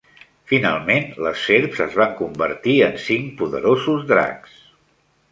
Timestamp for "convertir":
2.21-2.77